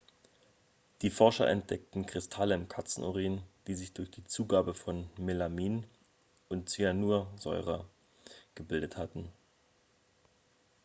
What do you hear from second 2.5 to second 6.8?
im katzenurin die sich durch die zugabe von melamin und